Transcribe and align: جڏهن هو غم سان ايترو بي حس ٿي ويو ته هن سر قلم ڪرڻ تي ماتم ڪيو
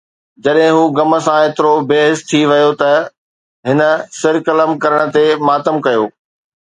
جڏهن 0.43 0.71
هو 0.75 0.83
غم 0.97 1.11
سان 1.25 1.37
ايترو 1.43 1.73
بي 1.89 1.97
حس 2.07 2.19
ٿي 2.29 2.39
ويو 2.51 2.71
ته 2.81 2.93
هن 3.67 3.79
سر 4.19 4.35
قلم 4.45 4.71
ڪرڻ 4.83 5.03
تي 5.15 5.23
ماتم 5.47 5.75
ڪيو 5.85 6.03